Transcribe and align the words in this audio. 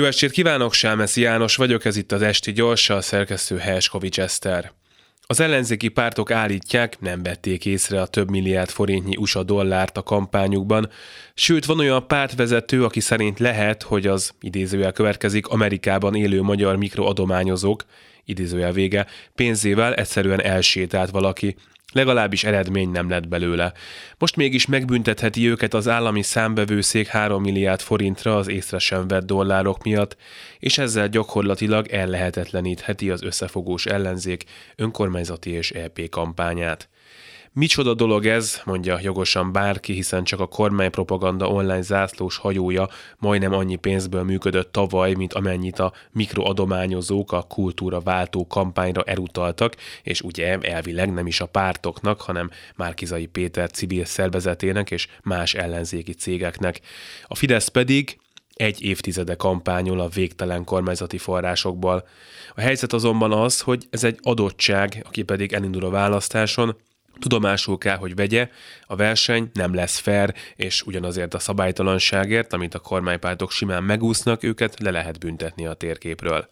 Jó 0.00 0.06
estét 0.06 0.30
kívánok, 0.30 0.72
Sámeszi 0.72 1.20
János 1.20 1.56
vagyok, 1.56 1.84
ez 1.84 1.96
itt 1.96 2.12
az 2.12 2.22
Esti 2.22 2.52
Gyorsa, 2.52 2.94
a 2.94 3.00
szerkesztő 3.00 3.56
Helskovics 3.56 4.20
Eszter. 4.20 4.72
Az 5.26 5.40
ellenzéki 5.40 5.88
pártok 5.88 6.30
állítják, 6.30 7.00
nem 7.00 7.22
vették 7.22 7.66
észre 7.66 8.00
a 8.00 8.06
több 8.06 8.30
milliárd 8.30 8.68
forintnyi 8.68 9.16
USA 9.16 9.42
dollárt 9.42 9.96
a 9.96 10.02
kampányukban, 10.02 10.90
sőt 11.34 11.64
van 11.64 11.78
olyan 11.78 12.06
pártvezető, 12.06 12.84
aki 12.84 13.00
szerint 13.00 13.38
lehet, 13.38 13.82
hogy 13.82 14.06
az 14.06 14.32
idézőjel 14.40 14.92
következik 14.92 15.46
Amerikában 15.46 16.14
élő 16.14 16.42
magyar 16.42 16.76
mikroadományozók, 16.76 17.84
idézőjel 18.24 18.72
vége, 18.72 19.06
pénzével 19.34 19.94
egyszerűen 19.94 20.42
elsétált 20.42 21.10
valaki, 21.10 21.56
Legalábbis 21.92 22.44
eredmény 22.44 22.90
nem 22.90 23.08
lett 23.08 23.28
belőle. 23.28 23.72
Most 24.18 24.36
mégis 24.36 24.66
megbüntetheti 24.66 25.48
őket 25.48 25.74
az 25.74 25.88
állami 25.88 26.22
számbevőszék 26.22 27.06
3 27.06 27.42
milliárd 27.42 27.80
forintra 27.80 28.36
az 28.36 28.48
észre 28.48 28.78
sem 28.78 29.08
vett 29.08 29.26
dollárok 29.26 29.82
miatt, 29.82 30.16
és 30.58 30.78
ezzel 30.78 31.08
gyakorlatilag 31.08 31.88
ellehetetlenítheti 31.88 33.10
az 33.10 33.22
összefogós 33.22 33.86
ellenzék 33.86 34.44
önkormányzati 34.76 35.50
és 35.50 35.70
EP 35.70 36.08
kampányát. 36.08 36.89
Micsoda 37.52 37.94
dolog 37.94 38.26
ez, 38.26 38.60
mondja 38.64 38.98
jogosan 39.02 39.52
bárki, 39.52 39.92
hiszen 39.92 40.24
csak 40.24 40.40
a 40.40 40.46
kormánypropaganda 40.46 41.48
online 41.48 41.82
zászlós 41.82 42.36
hajója 42.36 42.88
majdnem 43.18 43.52
annyi 43.52 43.76
pénzből 43.76 44.22
működött 44.22 44.72
tavaly, 44.72 45.14
mint 45.14 45.32
amennyit 45.32 45.78
a 45.78 45.92
mikroadományozók 46.12 47.32
a 47.32 47.42
kultúra 47.42 48.00
váltó 48.00 48.46
kampányra 48.46 49.02
elutaltak, 49.02 49.76
és 50.02 50.20
ugye 50.20 50.58
elvileg 50.58 51.12
nem 51.12 51.26
is 51.26 51.40
a 51.40 51.46
pártoknak, 51.46 52.20
hanem 52.20 52.50
Márkizai 52.76 53.26
Péter 53.26 53.70
civil 53.70 54.04
szervezetének 54.04 54.90
és 54.90 55.08
más 55.22 55.54
ellenzéki 55.54 56.12
cégeknek. 56.12 56.80
A 57.26 57.34
Fidesz 57.34 57.68
pedig 57.68 58.18
egy 58.54 58.82
évtizede 58.82 59.34
kampányol 59.34 60.00
a 60.00 60.08
végtelen 60.08 60.64
kormányzati 60.64 61.18
forrásokból. 61.18 62.08
A 62.54 62.60
helyzet 62.60 62.92
azonban 62.92 63.32
az, 63.32 63.60
hogy 63.60 63.86
ez 63.90 64.04
egy 64.04 64.18
adottság, 64.22 65.02
aki 65.06 65.22
pedig 65.22 65.52
elindul 65.52 65.84
a 65.84 65.90
választáson, 65.90 66.76
Tudomásul 67.20 67.78
kell, 67.78 67.96
hogy 67.96 68.14
vegye, 68.14 68.48
a 68.86 68.96
verseny 68.96 69.50
nem 69.52 69.74
lesz 69.74 69.98
fair, 69.98 70.34
és 70.56 70.82
ugyanazért 70.82 71.34
a 71.34 71.38
szabálytalanságért, 71.38 72.52
amit 72.52 72.74
a 72.74 72.78
kormánypártok 72.78 73.50
simán 73.50 73.84
megúsznak, 73.84 74.42
őket 74.42 74.80
le 74.80 74.90
lehet 74.90 75.18
büntetni 75.18 75.66
a 75.66 75.74
térképről. 75.74 76.48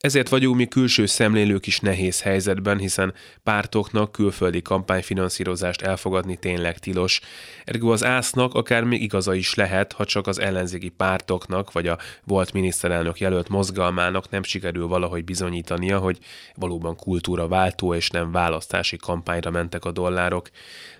Ezért 0.00 0.28
vagyunk 0.28 0.56
mi 0.56 0.66
külső 0.66 1.06
szemlélők 1.06 1.66
is 1.66 1.80
nehéz 1.80 2.22
helyzetben, 2.22 2.78
hiszen 2.78 3.14
pártoknak 3.42 4.12
külföldi 4.12 4.62
kampányfinanszírozást 4.62 5.82
elfogadni 5.82 6.36
tényleg 6.36 6.78
tilos. 6.78 7.20
Ergo 7.64 7.92
az 7.92 8.04
ásznak 8.04 8.54
akár 8.54 8.84
még 8.84 9.02
igaza 9.02 9.34
is 9.34 9.54
lehet, 9.54 9.92
ha 9.92 10.04
csak 10.04 10.26
az 10.26 10.38
ellenzéki 10.38 10.88
pártoknak 10.88 11.72
vagy 11.72 11.86
a 11.86 11.98
volt 12.24 12.52
miniszterelnök 12.52 13.20
jelölt 13.20 13.48
mozgalmának 13.48 14.30
nem 14.30 14.42
sikerül 14.42 14.86
valahogy 14.86 15.24
bizonyítania, 15.24 15.98
hogy 15.98 16.18
valóban 16.54 16.96
kultúra 16.96 17.48
váltó 17.48 17.94
és 17.94 18.10
nem 18.10 18.32
választási 18.32 18.96
kampányra 18.96 19.50
mentek 19.50 19.84
a 19.84 19.92
dollárok. 19.92 20.50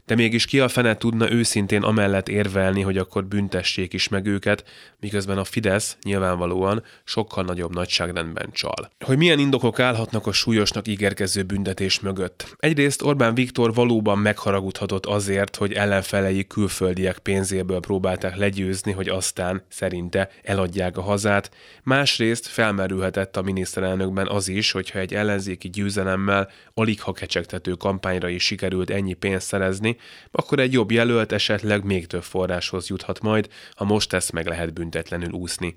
De 0.07 0.15
mégis 0.15 0.45
ki 0.45 0.61
a 0.61 0.69
fene 0.69 0.97
tudna 0.97 1.31
őszintén 1.31 1.83
amellett 1.83 2.29
érvelni, 2.29 2.81
hogy 2.81 2.99
akkor 2.99 3.25
büntessék 3.25 3.93
is 3.93 4.09
meg 4.09 4.27
őket, 4.27 4.65
miközben 5.01 5.39
a 5.39 5.45
Fidesz 5.45 5.97
nyilvánvalóan 6.03 6.83
sokkal 7.05 7.45
nagyobb 7.45 7.75
nagyságrendben 7.75 8.49
csal. 8.53 8.91
Hogy 9.05 9.17
milyen 9.17 9.39
indokok 9.39 9.81
állhatnak 9.81 10.27
a 10.27 10.33
súlyosnak 10.33 10.89
ígérkező 10.89 11.43
büntetés 11.43 12.01
mögött? 12.01 12.57
Egyrészt 12.59 13.03
Orbán 13.03 13.34
Viktor 13.34 13.75
valóban 13.75 14.19
megharagudhatott 14.19 15.07
azért, 15.07 15.57
hogy 15.57 15.73
ellenfelei 15.73 16.47
külföldiek 16.47 17.19
pénzéből 17.19 17.81
próbálták 17.81 18.37
legyőzni, 18.37 18.93
hogy 18.93 19.09
aztán 19.09 19.62
szerinte 19.69 20.31
eladják 20.43 20.97
a 20.97 21.03
hazát. 21.03 21.51
Másrészt 21.83 22.47
felmerülhetett 22.47 23.37
a 23.37 23.43
miniszterelnökben 23.43 24.27
az 24.27 24.49
is, 24.49 24.71
hogyha 24.71 24.99
egy 24.99 25.15
ellenzéki 25.15 25.71
győzelemmel 25.71 26.51
alig 26.75 27.01
ha 27.01 27.12
kecsegtető 27.12 27.73
kampányra 27.73 28.29
is 28.29 28.45
sikerült 28.45 28.91
ennyi 28.91 29.12
pénzt 29.12 29.47
szerezni, 29.47 29.96
akkor 30.31 30.59
egy 30.59 30.73
jobb 30.73 30.91
jelölt 30.91 31.33
esetleg 31.33 31.84
még 31.84 32.07
több 32.07 32.23
forráshoz 32.23 32.89
juthat 32.89 33.21
majd, 33.21 33.49
ha 33.75 33.84
most 33.84 34.12
ezt 34.12 34.33
meg 34.33 34.47
lehet 34.47 34.73
büntetlenül 34.73 35.31
úszni. 35.31 35.77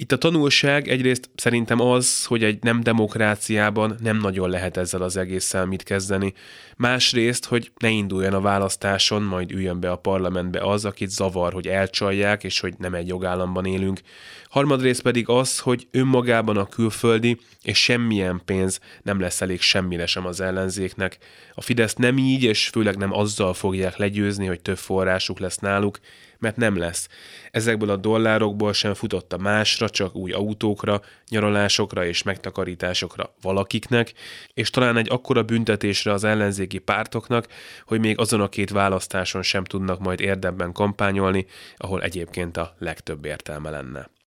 Itt 0.00 0.12
a 0.12 0.18
tanulság 0.18 0.88
egyrészt 0.88 1.30
szerintem 1.34 1.80
az, 1.80 2.24
hogy 2.24 2.44
egy 2.44 2.62
nem 2.62 2.82
demokráciában 2.82 3.96
nem 4.02 4.16
nagyon 4.16 4.50
lehet 4.50 4.76
ezzel 4.76 5.02
az 5.02 5.16
egésszel 5.16 5.66
mit 5.66 5.82
kezdeni. 5.82 6.32
Másrészt, 6.76 7.44
hogy 7.44 7.72
ne 7.78 7.88
induljon 7.88 8.32
a 8.32 8.40
választáson, 8.40 9.22
majd 9.22 9.52
üljön 9.52 9.80
be 9.80 9.90
a 9.90 9.96
parlamentbe 9.96 10.60
az, 10.60 10.84
akit 10.84 11.10
zavar, 11.10 11.52
hogy 11.52 11.66
elcsalják, 11.66 12.44
és 12.44 12.60
hogy 12.60 12.74
nem 12.78 12.94
egy 12.94 13.08
jogállamban 13.08 13.64
élünk. 13.64 14.00
Harmadrészt 14.48 15.02
pedig 15.02 15.28
az, 15.28 15.58
hogy 15.58 15.88
önmagában 15.90 16.56
a 16.56 16.68
külföldi 16.68 17.38
és 17.62 17.82
semmilyen 17.82 18.42
pénz 18.44 18.80
nem 19.02 19.20
lesz 19.20 19.40
elég 19.40 19.60
semmire 19.60 20.06
sem 20.06 20.26
az 20.26 20.40
ellenzéknek. 20.40 21.18
A 21.54 21.60
Fidesz 21.60 21.94
nem 21.94 22.18
így, 22.18 22.42
és 22.42 22.68
főleg 22.68 22.96
nem 22.96 23.12
azzal 23.12 23.54
fogják 23.54 23.96
legyőzni, 23.96 24.46
hogy 24.46 24.60
több 24.60 24.78
forrásuk 24.78 25.38
lesz 25.38 25.58
náluk, 25.58 25.98
mert 26.40 26.56
nem 26.56 26.76
lesz. 26.76 27.08
Ezekből 27.50 27.90
a 27.90 27.96
dollárokból 27.96 28.72
sem 28.72 28.94
futott 28.94 29.32
a 29.32 29.38
másra, 29.38 29.90
csak 29.90 30.14
új 30.14 30.32
autókra, 30.32 31.00
nyaralásokra 31.28 32.06
és 32.06 32.22
megtakarításokra 32.22 33.34
valakiknek, 33.42 34.12
és 34.54 34.70
talán 34.70 34.96
egy 34.96 35.10
akkora 35.10 35.42
büntetésre 35.42 36.12
az 36.12 36.24
ellenzéki 36.24 36.78
pártoknak, 36.78 37.46
hogy 37.84 38.00
még 38.00 38.18
azon 38.18 38.40
a 38.40 38.48
két 38.48 38.70
választáson 38.70 39.42
sem 39.42 39.64
tudnak 39.64 39.98
majd 40.00 40.20
érdemben 40.20 40.72
kampányolni, 40.72 41.46
ahol 41.76 42.02
egyébként 42.02 42.56
a 42.56 42.74
legtöbb 42.78 43.24
értelme 43.24 43.70
lenne. 43.70 44.10